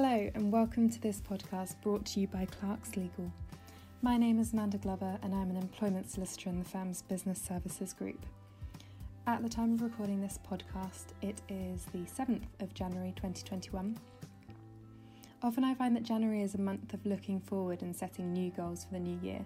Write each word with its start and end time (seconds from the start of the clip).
Hello, 0.00 0.30
and 0.36 0.52
welcome 0.52 0.88
to 0.88 1.00
this 1.00 1.20
podcast 1.20 1.74
brought 1.82 2.06
to 2.06 2.20
you 2.20 2.28
by 2.28 2.44
Clark's 2.44 2.94
Legal. 2.94 3.32
My 4.00 4.16
name 4.16 4.38
is 4.38 4.52
Amanda 4.52 4.78
Glover, 4.78 5.18
and 5.24 5.34
I'm 5.34 5.50
an 5.50 5.56
employment 5.56 6.08
solicitor 6.08 6.50
in 6.50 6.60
the 6.60 6.64
firm's 6.64 7.02
business 7.02 7.42
services 7.42 7.94
group. 7.94 8.24
At 9.26 9.42
the 9.42 9.48
time 9.48 9.74
of 9.74 9.82
recording 9.82 10.20
this 10.20 10.38
podcast, 10.48 11.06
it 11.20 11.42
is 11.48 11.84
the 11.86 12.04
7th 12.04 12.44
of 12.60 12.72
January 12.74 13.12
2021. 13.16 13.98
Often 15.42 15.64
I 15.64 15.74
find 15.74 15.96
that 15.96 16.04
January 16.04 16.42
is 16.42 16.54
a 16.54 16.60
month 16.60 16.94
of 16.94 17.04
looking 17.04 17.40
forward 17.40 17.82
and 17.82 17.96
setting 17.96 18.32
new 18.32 18.52
goals 18.52 18.84
for 18.84 18.92
the 18.92 19.00
new 19.00 19.18
year, 19.20 19.44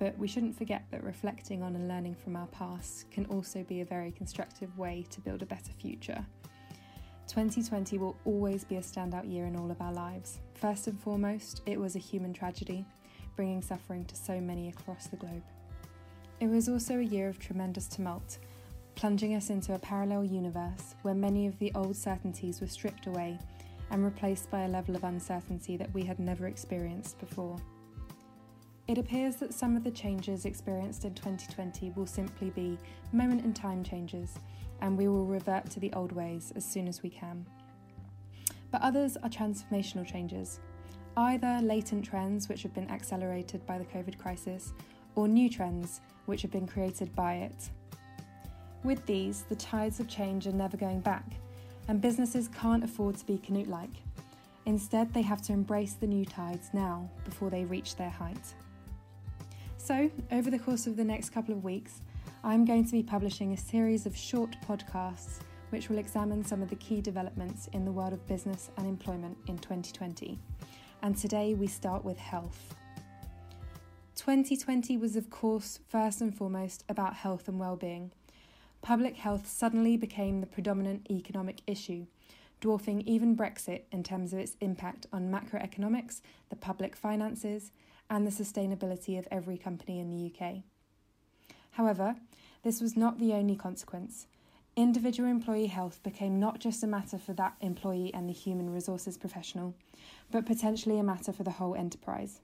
but 0.00 0.18
we 0.18 0.26
shouldn't 0.26 0.58
forget 0.58 0.86
that 0.90 1.04
reflecting 1.04 1.62
on 1.62 1.76
and 1.76 1.86
learning 1.86 2.16
from 2.16 2.34
our 2.34 2.48
past 2.48 3.08
can 3.12 3.26
also 3.26 3.62
be 3.62 3.80
a 3.80 3.84
very 3.84 4.10
constructive 4.10 4.76
way 4.76 5.06
to 5.10 5.20
build 5.20 5.40
a 5.42 5.46
better 5.46 5.70
future. 5.78 6.26
2020 7.34 7.98
will 7.98 8.16
always 8.24 8.62
be 8.62 8.76
a 8.76 8.80
standout 8.80 9.28
year 9.28 9.46
in 9.46 9.56
all 9.56 9.68
of 9.68 9.80
our 9.80 9.92
lives. 9.92 10.38
First 10.54 10.86
and 10.86 10.96
foremost, 11.00 11.62
it 11.66 11.80
was 11.80 11.96
a 11.96 11.98
human 11.98 12.32
tragedy, 12.32 12.86
bringing 13.34 13.60
suffering 13.60 14.04
to 14.04 14.14
so 14.14 14.40
many 14.40 14.68
across 14.68 15.08
the 15.08 15.16
globe. 15.16 15.42
It 16.38 16.46
was 16.46 16.68
also 16.68 17.00
a 17.00 17.02
year 17.02 17.28
of 17.28 17.40
tremendous 17.40 17.88
tumult, 17.88 18.38
plunging 18.94 19.34
us 19.34 19.50
into 19.50 19.74
a 19.74 19.80
parallel 19.80 20.24
universe 20.24 20.94
where 21.02 21.12
many 21.12 21.48
of 21.48 21.58
the 21.58 21.72
old 21.74 21.96
certainties 21.96 22.60
were 22.60 22.68
stripped 22.68 23.08
away 23.08 23.36
and 23.90 24.04
replaced 24.04 24.48
by 24.48 24.62
a 24.62 24.68
level 24.68 24.94
of 24.94 25.02
uncertainty 25.02 25.76
that 25.76 25.92
we 25.92 26.04
had 26.04 26.20
never 26.20 26.46
experienced 26.46 27.18
before. 27.18 27.56
It 28.86 28.98
appears 28.98 29.36
that 29.36 29.54
some 29.54 29.76
of 29.78 29.84
the 29.84 29.90
changes 29.90 30.44
experienced 30.44 31.06
in 31.06 31.14
2020 31.14 31.92
will 31.96 32.06
simply 32.06 32.50
be 32.50 32.78
moment 33.12 33.42
in 33.42 33.54
time 33.54 33.82
changes, 33.82 34.38
and 34.82 34.98
we 34.98 35.08
will 35.08 35.24
revert 35.24 35.70
to 35.70 35.80
the 35.80 35.92
old 35.94 36.12
ways 36.12 36.52
as 36.54 36.66
soon 36.66 36.86
as 36.86 37.02
we 37.02 37.08
can. 37.08 37.46
But 38.70 38.82
others 38.82 39.16
are 39.16 39.30
transformational 39.30 40.06
changes, 40.06 40.60
either 41.16 41.60
latent 41.62 42.04
trends 42.04 42.46
which 42.48 42.62
have 42.62 42.74
been 42.74 42.90
accelerated 42.90 43.64
by 43.64 43.78
the 43.78 43.86
COVID 43.86 44.18
crisis, 44.18 44.74
or 45.14 45.28
new 45.28 45.48
trends 45.48 46.02
which 46.26 46.42
have 46.42 46.50
been 46.50 46.66
created 46.66 47.14
by 47.14 47.36
it. 47.36 47.70
With 48.82 49.06
these, 49.06 49.44
the 49.48 49.56
tides 49.56 49.98
of 49.98 50.08
change 50.08 50.46
are 50.46 50.52
never 50.52 50.76
going 50.76 51.00
back, 51.00 51.24
and 51.88 52.02
businesses 52.02 52.48
can't 52.48 52.84
afford 52.84 53.16
to 53.16 53.24
be 53.24 53.38
Canute 53.38 53.68
like. 53.68 54.02
Instead, 54.66 55.14
they 55.14 55.22
have 55.22 55.40
to 55.42 55.54
embrace 55.54 55.94
the 55.94 56.06
new 56.06 56.26
tides 56.26 56.68
now 56.74 57.08
before 57.24 57.48
they 57.48 57.64
reach 57.64 57.96
their 57.96 58.10
height. 58.10 58.54
So, 59.84 60.10
over 60.32 60.50
the 60.50 60.58
course 60.58 60.86
of 60.86 60.96
the 60.96 61.04
next 61.04 61.28
couple 61.28 61.52
of 61.52 61.62
weeks, 61.62 62.00
I'm 62.42 62.64
going 62.64 62.86
to 62.86 62.92
be 62.92 63.02
publishing 63.02 63.52
a 63.52 63.56
series 63.58 64.06
of 64.06 64.16
short 64.16 64.56
podcasts 64.66 65.40
which 65.68 65.90
will 65.90 65.98
examine 65.98 66.42
some 66.42 66.62
of 66.62 66.70
the 66.70 66.76
key 66.76 67.02
developments 67.02 67.68
in 67.74 67.84
the 67.84 67.92
world 67.92 68.14
of 68.14 68.26
business 68.26 68.70
and 68.78 68.86
employment 68.86 69.36
in 69.46 69.58
2020. 69.58 70.38
And 71.02 71.14
today 71.14 71.52
we 71.52 71.66
start 71.66 72.02
with 72.02 72.16
health. 72.16 72.74
2020 74.16 74.96
was, 74.96 75.16
of 75.16 75.28
course, 75.28 75.80
first 75.86 76.22
and 76.22 76.34
foremost 76.34 76.82
about 76.88 77.12
health 77.16 77.46
and 77.46 77.60
well-being. 77.60 78.10
Public 78.80 79.16
health 79.16 79.46
suddenly 79.46 79.98
became 79.98 80.40
the 80.40 80.46
predominant 80.46 81.10
economic 81.10 81.60
issue, 81.66 82.06
dwarfing 82.62 83.02
even 83.02 83.36
Brexit 83.36 83.82
in 83.92 84.02
terms 84.02 84.32
of 84.32 84.38
its 84.38 84.56
impact 84.62 85.06
on 85.12 85.30
macroeconomics, 85.30 86.22
the 86.48 86.56
public 86.56 86.96
finances, 86.96 87.70
and 88.10 88.26
the 88.26 88.30
sustainability 88.30 89.18
of 89.18 89.28
every 89.30 89.56
company 89.56 89.98
in 89.98 90.10
the 90.10 90.30
UK. 90.30 90.62
However, 91.72 92.16
this 92.62 92.80
was 92.80 92.96
not 92.96 93.18
the 93.18 93.32
only 93.32 93.56
consequence. 93.56 94.26
Individual 94.76 95.28
employee 95.28 95.66
health 95.66 96.02
became 96.02 96.40
not 96.40 96.58
just 96.58 96.82
a 96.82 96.86
matter 96.86 97.18
for 97.18 97.32
that 97.34 97.54
employee 97.60 98.12
and 98.12 98.28
the 98.28 98.32
human 98.32 98.72
resources 98.72 99.16
professional, 99.16 99.74
but 100.30 100.46
potentially 100.46 100.98
a 100.98 101.02
matter 101.02 101.32
for 101.32 101.44
the 101.44 101.52
whole 101.52 101.74
enterprise. 101.74 102.40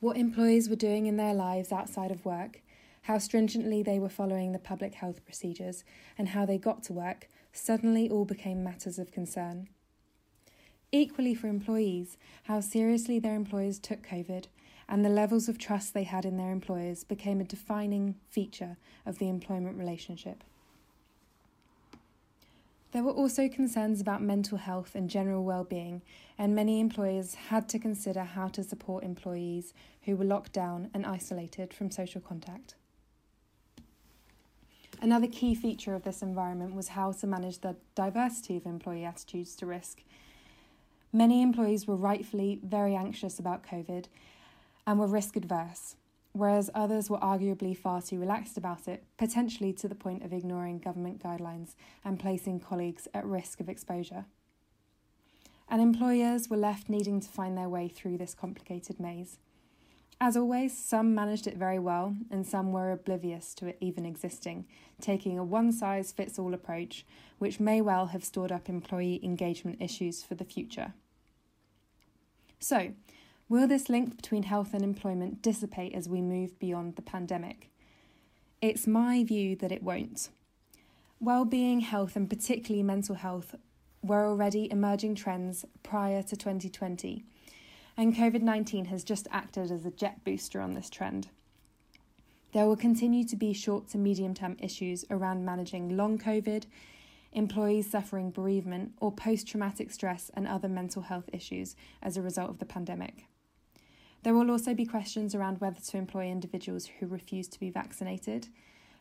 What 0.00 0.18
employees 0.18 0.68
were 0.68 0.76
doing 0.76 1.06
in 1.06 1.16
their 1.16 1.32
lives 1.32 1.72
outside 1.72 2.10
of 2.10 2.26
work, 2.26 2.60
how 3.02 3.18
stringently 3.18 3.82
they 3.82 3.98
were 3.98 4.10
following 4.10 4.52
the 4.52 4.58
public 4.58 4.94
health 4.94 5.24
procedures, 5.24 5.84
and 6.18 6.28
how 6.28 6.44
they 6.44 6.58
got 6.58 6.82
to 6.84 6.92
work 6.92 7.28
suddenly 7.52 8.10
all 8.10 8.24
became 8.24 8.62
matters 8.62 8.98
of 8.98 9.12
concern. 9.12 9.68
Equally 10.94 11.34
for 11.34 11.48
employees, 11.48 12.16
how 12.44 12.60
seriously 12.60 13.18
their 13.18 13.34
employers 13.34 13.80
took 13.80 14.06
COVID 14.06 14.44
and 14.88 15.04
the 15.04 15.08
levels 15.08 15.48
of 15.48 15.58
trust 15.58 15.92
they 15.92 16.04
had 16.04 16.24
in 16.24 16.36
their 16.36 16.52
employers 16.52 17.02
became 17.02 17.40
a 17.40 17.44
defining 17.44 18.14
feature 18.30 18.76
of 19.04 19.18
the 19.18 19.28
employment 19.28 19.76
relationship. 19.76 20.44
There 22.92 23.02
were 23.02 23.10
also 23.10 23.48
concerns 23.48 24.00
about 24.00 24.22
mental 24.22 24.56
health 24.56 24.94
and 24.94 25.10
general 25.10 25.42
well-being, 25.42 26.02
and 26.38 26.54
many 26.54 26.78
employers 26.78 27.34
had 27.34 27.68
to 27.70 27.80
consider 27.80 28.22
how 28.22 28.46
to 28.46 28.62
support 28.62 29.02
employees 29.02 29.74
who 30.02 30.14
were 30.14 30.24
locked 30.24 30.52
down 30.52 30.90
and 30.94 31.04
isolated 31.04 31.74
from 31.74 31.90
social 31.90 32.20
contact. 32.20 32.76
Another 35.02 35.26
key 35.26 35.56
feature 35.56 35.96
of 35.96 36.04
this 36.04 36.22
environment 36.22 36.72
was 36.72 36.86
how 36.86 37.10
to 37.10 37.26
manage 37.26 37.58
the 37.58 37.74
diversity 37.96 38.56
of 38.56 38.64
employee 38.64 39.04
attitudes 39.04 39.56
to 39.56 39.66
risk 39.66 40.04
Many 41.14 41.42
employees 41.42 41.86
were 41.86 41.94
rightfully 41.94 42.58
very 42.64 42.96
anxious 42.96 43.38
about 43.38 43.64
COVID 43.64 44.06
and 44.84 44.98
were 44.98 45.06
risk 45.06 45.36
adverse, 45.36 45.94
whereas 46.32 46.70
others 46.74 47.08
were 47.08 47.18
arguably 47.18 47.76
far 47.76 48.02
too 48.02 48.18
relaxed 48.18 48.56
about 48.58 48.88
it, 48.88 49.04
potentially 49.16 49.72
to 49.74 49.86
the 49.86 49.94
point 49.94 50.24
of 50.24 50.32
ignoring 50.32 50.80
government 50.80 51.22
guidelines 51.22 51.76
and 52.04 52.18
placing 52.18 52.58
colleagues 52.58 53.06
at 53.14 53.24
risk 53.24 53.60
of 53.60 53.68
exposure. 53.68 54.24
And 55.68 55.80
employers 55.80 56.50
were 56.50 56.56
left 56.56 56.88
needing 56.88 57.20
to 57.20 57.28
find 57.28 57.56
their 57.56 57.68
way 57.68 57.86
through 57.86 58.18
this 58.18 58.34
complicated 58.34 58.98
maze. 58.98 59.38
As 60.20 60.36
always, 60.36 60.76
some 60.76 61.14
managed 61.14 61.46
it 61.46 61.56
very 61.56 61.78
well, 61.78 62.16
and 62.28 62.44
some 62.44 62.72
were 62.72 62.90
oblivious 62.90 63.54
to 63.54 63.68
it 63.68 63.78
even 63.80 64.04
existing, 64.04 64.66
taking 65.00 65.38
a 65.38 65.44
one 65.44 65.70
size 65.70 66.10
fits 66.10 66.40
all 66.40 66.54
approach, 66.54 67.06
which 67.38 67.60
may 67.60 67.80
well 67.80 68.06
have 68.06 68.24
stored 68.24 68.50
up 68.50 68.68
employee 68.68 69.20
engagement 69.22 69.80
issues 69.80 70.24
for 70.24 70.34
the 70.34 70.44
future. 70.44 70.92
So, 72.64 72.94
will 73.46 73.68
this 73.68 73.90
link 73.90 74.16
between 74.16 74.44
health 74.44 74.72
and 74.72 74.82
employment 74.82 75.42
dissipate 75.42 75.94
as 75.94 76.08
we 76.08 76.22
move 76.22 76.58
beyond 76.58 76.96
the 76.96 77.02
pandemic? 77.02 77.68
It's 78.62 78.86
my 78.86 79.22
view 79.22 79.54
that 79.56 79.70
it 79.70 79.82
won't. 79.82 80.30
Well-being, 81.20 81.80
health, 81.80 82.16
and 82.16 82.26
particularly 82.26 82.82
mental 82.82 83.16
health 83.16 83.54
were 84.02 84.24
already 84.24 84.70
emerging 84.70 85.16
trends 85.16 85.66
prior 85.82 86.22
to 86.22 86.36
2020, 86.36 87.26
and 87.98 88.16
COVID 88.16 88.40
19 88.40 88.86
has 88.86 89.04
just 89.04 89.28
acted 89.30 89.70
as 89.70 89.84
a 89.84 89.90
jet 89.90 90.24
booster 90.24 90.62
on 90.62 90.72
this 90.72 90.88
trend. 90.88 91.28
There 92.54 92.64
will 92.64 92.76
continue 92.76 93.24
to 93.24 93.36
be 93.36 93.52
short 93.52 93.88
to 93.88 93.98
medium 93.98 94.32
term 94.32 94.56
issues 94.58 95.04
around 95.10 95.44
managing 95.44 95.98
long 95.98 96.16
COVID, 96.16 96.64
employees 97.34 97.90
suffering 97.90 98.30
bereavement, 98.30 98.92
or 99.00 99.12
post 99.12 99.46
traumatic 99.46 99.90
stress 99.90 100.30
and 100.34 100.46
other 100.46 100.68
mental 100.68 101.02
health 101.02 101.28
issues 101.32 101.76
as 102.00 102.16
a 102.16 102.22
result 102.22 102.48
of 102.48 102.58
the 102.58 102.64
pandemic. 102.64 103.26
There 104.22 104.32
will 104.32 104.50
also 104.50 104.72
be 104.72 104.86
questions 104.86 105.34
around 105.34 105.60
whether 105.60 105.80
to 105.80 105.98
employ 105.98 106.30
individuals 106.30 106.88
who 106.98 107.06
refuse 107.06 107.46
to 107.48 107.60
be 107.60 107.68
vaccinated, 107.68 108.46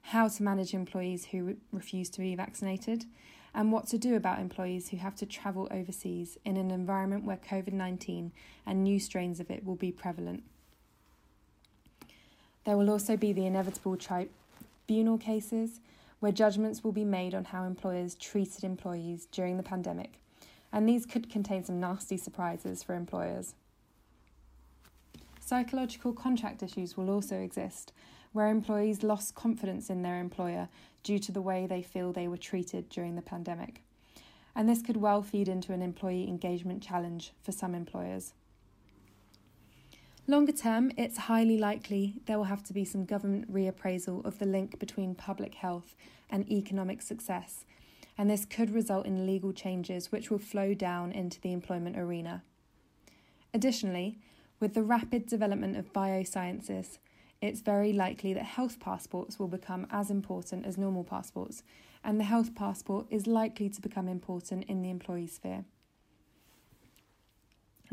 how 0.01 0.27
to 0.27 0.43
manage 0.43 0.73
employees 0.73 1.27
who 1.27 1.43
re- 1.43 1.55
refuse 1.71 2.09
to 2.09 2.19
be 2.19 2.35
vaccinated, 2.35 3.05
and 3.53 3.71
what 3.71 3.87
to 3.87 3.97
do 3.97 4.15
about 4.15 4.39
employees 4.39 4.89
who 4.89 4.97
have 4.97 5.15
to 5.15 5.25
travel 5.25 5.67
overseas 5.71 6.37
in 6.43 6.57
an 6.57 6.71
environment 6.71 7.23
where 7.23 7.37
COVID 7.37 7.71
19 7.71 8.31
and 8.65 8.83
new 8.83 8.99
strains 8.99 9.39
of 9.39 9.49
it 9.49 9.63
will 9.63 9.75
be 9.75 9.91
prevalent. 9.91 10.43
There 12.65 12.77
will 12.77 12.89
also 12.89 13.15
be 13.15 13.31
the 13.31 13.45
inevitable 13.45 13.95
tribunal 13.95 15.17
cases 15.17 15.79
where 16.23 16.31
judgments 16.31 16.85
will 16.85 16.93
be 16.93 17.03
made 17.03 17.35
on 17.35 17.43
how 17.43 17.65
employers 17.65 18.15
treated 18.15 18.63
employees 18.63 19.27
during 19.33 19.57
the 19.57 19.61
pandemic, 19.61 20.21
and 20.71 20.87
these 20.87 21.05
could 21.05 21.29
contain 21.29 21.65
some 21.65 21.81
nasty 21.81 22.15
surprises 22.15 22.81
for 22.81 22.95
employers. 22.95 23.55
Psychological 25.41 26.13
contract 26.13 26.63
issues 26.63 26.95
will 26.95 27.09
also 27.09 27.35
exist, 27.35 27.91
where 28.31 28.47
employees 28.47 29.03
lost 29.03 29.35
confidence 29.35 29.89
in 29.89 30.01
their 30.01 30.21
employer 30.21 30.69
due 31.03 31.19
to 31.19 31.33
the 31.33 31.41
way 31.41 31.67
they 31.67 31.81
feel 31.81 32.13
they 32.13 32.29
were 32.29 32.37
treated 32.37 32.87
during 32.87 33.17
the 33.17 33.21
pandemic. 33.21 33.81
And 34.55 34.69
this 34.69 34.81
could 34.81 34.95
well 34.95 35.23
feed 35.23 35.49
into 35.49 35.73
an 35.73 35.81
employee 35.81 36.29
engagement 36.29 36.81
challenge 36.81 37.33
for 37.43 37.51
some 37.51 37.75
employers. 37.75 38.31
Longer 40.25 40.53
term, 40.53 40.93
it's 40.95 41.17
highly 41.17 41.57
likely 41.57 42.21
there 42.27 42.37
will 42.37 42.45
have 42.45 42.63
to 42.63 42.73
be 42.73 42.85
some 42.85 43.03
government 43.03 43.53
reappraisal 43.53 44.23
of 44.23 44.39
the 44.39 44.45
link 44.45 44.79
between 44.79 45.15
public 45.15 45.55
health 45.55 45.97
and 46.29 46.49
economic 46.49 47.01
success, 47.01 47.65
and 48.17 48.29
this 48.29 48.45
could 48.45 48.69
result 48.69 49.05
in 49.05 49.25
legal 49.25 49.51
changes 49.51 50.13
which 50.13 50.31
will 50.31 50.39
flow 50.39 50.73
down 50.73 51.11
into 51.11 51.41
the 51.41 51.51
employment 51.51 51.97
arena. 51.97 52.41
Additionally, 53.53 54.17
with 54.61 54.75
the 54.75 54.81
rapid 54.81 55.25
development 55.25 55.75
of 55.75 55.91
biosciences, 55.91 56.99
it's 57.41 57.59
very 57.59 57.91
likely 57.91 58.33
that 58.33 58.45
health 58.45 58.79
passports 58.79 59.37
will 59.37 59.49
become 59.49 59.85
as 59.91 60.09
important 60.09 60.65
as 60.65 60.77
normal 60.77 61.03
passports, 61.03 61.63
and 62.01 62.17
the 62.17 62.23
health 62.23 62.55
passport 62.55 63.07
is 63.09 63.27
likely 63.27 63.67
to 63.67 63.81
become 63.81 64.07
important 64.07 64.63
in 64.69 64.81
the 64.81 64.89
employee 64.89 65.27
sphere. 65.27 65.65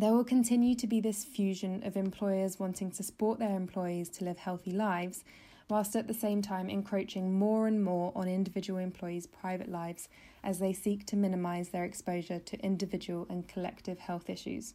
There 0.00 0.14
will 0.14 0.24
continue 0.24 0.74
to 0.76 0.86
be 0.86 1.02
this 1.02 1.26
fusion 1.26 1.82
of 1.84 1.94
employers 1.94 2.58
wanting 2.58 2.90
to 2.92 3.02
support 3.02 3.38
their 3.38 3.54
employees 3.54 4.08
to 4.08 4.24
live 4.24 4.38
healthy 4.38 4.70
lives, 4.70 5.24
whilst 5.68 5.94
at 5.94 6.08
the 6.08 6.14
same 6.14 6.40
time 6.40 6.70
encroaching 6.70 7.38
more 7.38 7.66
and 7.66 7.84
more 7.84 8.10
on 8.14 8.26
individual 8.26 8.78
employees' 8.78 9.26
private 9.26 9.70
lives 9.70 10.08
as 10.42 10.58
they 10.58 10.72
seek 10.72 11.04
to 11.04 11.16
minimise 11.16 11.68
their 11.68 11.84
exposure 11.84 12.38
to 12.38 12.64
individual 12.64 13.26
and 13.28 13.46
collective 13.46 13.98
health 13.98 14.30
issues. 14.30 14.72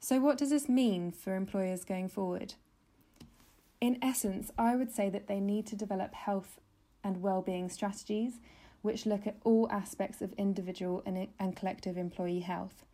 So, 0.00 0.20
what 0.20 0.36
does 0.36 0.50
this 0.50 0.68
mean 0.68 1.10
for 1.10 1.34
employers 1.34 1.82
going 1.82 2.10
forward? 2.10 2.52
In 3.80 3.98
essence, 4.02 4.50
I 4.58 4.76
would 4.76 4.92
say 4.92 5.08
that 5.08 5.28
they 5.28 5.40
need 5.40 5.66
to 5.68 5.76
develop 5.76 6.12
health 6.12 6.60
and 7.02 7.22
well-being 7.22 7.70
strategies 7.70 8.34
which 8.82 9.06
look 9.06 9.26
at 9.26 9.38
all 9.44 9.66
aspects 9.70 10.20
of 10.20 10.34
individual 10.34 11.02
and, 11.06 11.28
and 11.38 11.56
collective 11.56 11.96
employee 11.96 12.40
health 12.40 12.84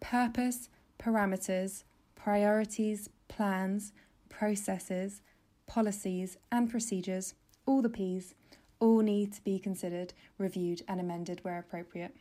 purpose, 0.00 0.68
parameters, 0.98 1.84
priorities, 2.14 3.08
plans, 3.28 3.92
processes, 4.28 5.22
policies, 5.66 6.36
and 6.50 6.70
procedures, 6.70 7.34
all 7.66 7.82
the 7.82 7.88
P's, 7.88 8.34
all 8.80 9.00
need 9.00 9.32
to 9.32 9.42
be 9.42 9.58
considered, 9.58 10.12
reviewed, 10.38 10.82
and 10.88 11.00
amended 11.00 11.40
where 11.42 11.58
appropriate. 11.58 12.14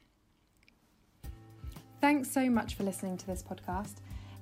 Thanks 2.01 2.30
so 2.30 2.50
much 2.50 2.75
for 2.75 2.83
listening 2.83 3.18
to 3.18 3.27
this 3.27 3.44
podcast. 3.44 3.95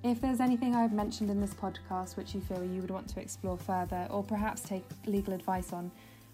If 0.03 0.19
there's 0.19 0.41
anything 0.41 0.75
I've 0.75 0.91
mentioned 0.91 1.29
in 1.29 1.39
this 1.39 1.53
podcast 1.53 2.17
which 2.17 2.35
you 2.35 2.41
feel 2.41 2.61
you 2.63 2.81
would 2.81 2.91
want 2.91 3.07
to 3.09 3.21
explore 3.21 3.57
further 3.57 4.05
or 4.09 4.21
perhaps 4.21 4.61
take 4.61 4.83
legal 5.05 5.33
advice 5.33 5.71
on, 5.71 5.89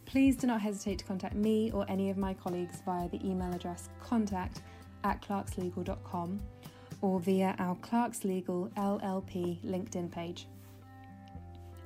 please 0.06 0.36
do 0.36 0.48
not 0.48 0.60
hesitate 0.60 0.98
to 1.00 1.06
contact 1.06 1.36
me 1.36 1.72
or 1.72 1.86
any 1.88 2.10
of 2.10 2.18
my 2.18 2.34
colleagues 2.34 2.82
via 2.84 3.08
the 3.10 3.24
email 3.24 3.54
address 3.54 3.90
contact 4.02 4.62
at 5.04 5.22
clarkslegal.com 5.22 6.40
or 7.02 7.20
via 7.20 7.56
our 7.60 7.76
Clarks 7.76 8.24
Legal 8.24 8.70
LLP 8.76 9.60
LinkedIn 9.66 10.12
page. 10.12 10.48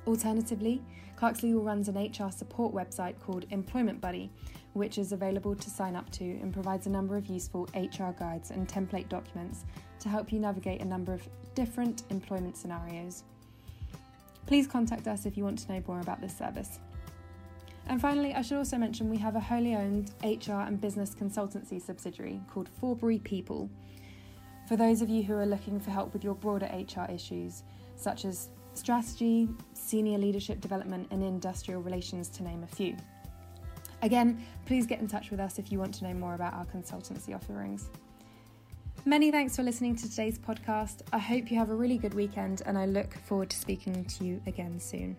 Alternatively, 0.06 0.82
Clarks 1.16 1.42
Legal 1.42 1.62
runs 1.62 1.88
an 1.88 1.96
HR 1.96 2.30
support 2.30 2.74
website 2.74 3.14
called 3.20 3.46
Employment 3.50 4.00
Buddy, 4.00 4.30
which 4.74 4.98
is 4.98 5.12
available 5.12 5.54
to 5.54 5.70
sign 5.70 5.96
up 5.96 6.10
to 6.10 6.24
and 6.24 6.52
provides 6.52 6.86
a 6.86 6.90
number 6.90 7.16
of 7.16 7.26
useful 7.26 7.68
HR 7.74 8.10
guides 8.18 8.50
and 8.50 8.68
template 8.68 9.08
documents 9.08 9.64
to 10.00 10.08
help 10.08 10.32
you 10.32 10.40
navigate 10.40 10.82
a 10.82 10.84
number 10.84 11.14
of 11.14 11.26
different 11.54 12.02
employment 12.10 12.56
scenarios. 12.56 13.22
Please 14.46 14.66
contact 14.66 15.06
us 15.06 15.24
if 15.24 15.36
you 15.36 15.44
want 15.44 15.58
to 15.60 15.72
know 15.72 15.82
more 15.86 16.00
about 16.00 16.20
this 16.20 16.36
service. 16.36 16.80
And 17.86 18.00
finally, 18.00 18.34
I 18.34 18.42
should 18.42 18.58
also 18.58 18.76
mention 18.76 19.10
we 19.10 19.18
have 19.18 19.36
a 19.36 19.40
wholly 19.40 19.74
owned 19.74 20.10
HR 20.22 20.52
and 20.52 20.80
business 20.80 21.14
consultancy 21.14 21.80
subsidiary 21.80 22.40
called 22.52 22.68
Forbury 22.80 23.18
People 23.18 23.70
for 24.68 24.76
those 24.76 25.02
of 25.02 25.08
you 25.08 25.22
who 25.22 25.34
are 25.34 25.46
looking 25.46 25.78
for 25.78 25.90
help 25.90 26.12
with 26.12 26.24
your 26.24 26.34
broader 26.34 26.66
HR 26.66 27.10
issues, 27.10 27.62
such 27.96 28.24
as 28.24 28.48
strategy, 28.74 29.48
senior 29.72 30.18
leadership 30.18 30.60
development, 30.60 31.08
and 31.10 31.22
industrial 31.22 31.82
relations, 31.82 32.28
to 32.30 32.42
name 32.42 32.62
a 32.62 32.66
few. 32.66 32.96
Again, 34.02 34.44
please 34.66 34.86
get 34.86 35.00
in 35.00 35.08
touch 35.08 35.30
with 35.30 35.40
us 35.40 35.58
if 35.58 35.72
you 35.72 35.78
want 35.78 35.94
to 35.94 36.04
know 36.04 36.14
more 36.14 36.34
about 36.34 36.54
our 36.54 36.66
consultancy 36.66 37.34
offerings. 37.34 37.88
Many 39.06 39.30
thanks 39.30 39.54
for 39.56 39.62
listening 39.62 39.96
to 39.96 40.08
today's 40.08 40.38
podcast. 40.38 41.02
I 41.12 41.18
hope 41.18 41.50
you 41.50 41.58
have 41.58 41.70
a 41.70 41.74
really 41.74 41.98
good 41.98 42.14
weekend 42.14 42.62
and 42.64 42.78
I 42.78 42.86
look 42.86 43.14
forward 43.14 43.50
to 43.50 43.56
speaking 43.56 44.04
to 44.04 44.24
you 44.24 44.40
again 44.46 44.80
soon. 44.80 45.16